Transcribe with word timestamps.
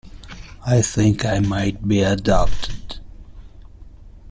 I 0.65 0.81
think 0.81 1.25
I 1.25 1.37
might 1.37 1.87
be 1.87 2.01
adopted. 2.01 2.95